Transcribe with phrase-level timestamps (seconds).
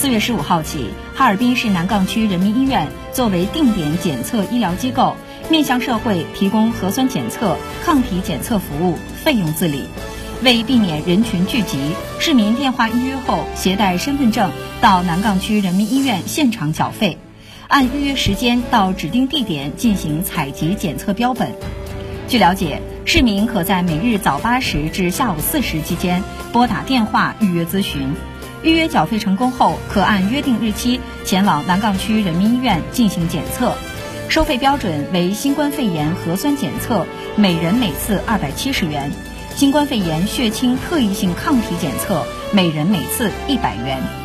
[0.00, 5.14] 四月十五号起，哈尔滨市南岗区人民医院作为定点检测医疗机构，
[5.50, 9.82] 面向社会提供核酸检测、抗体检测服务，费用自理。
[10.42, 11.78] 为避免人群聚集，
[12.18, 14.50] 市民电话预约后携带身份证
[14.80, 17.18] 到南岗区人民医院现场缴费，
[17.68, 21.52] 按预约时间到指定地点进行采集检测标本。
[22.26, 26.22] 据了解，市民可在每日早八时至下午四时期间
[26.54, 28.08] 拨打电话预约咨询。
[28.62, 33.74] 预约缴费成功后，可按约定日期前往南岗区人民医院进行检测，
[34.28, 39.10] 收费标准为新冠肺炎核酸检测每人每次二百七十元，
[39.56, 44.20] 新冠肺炎血清特异性抗体检测每人每次一百元。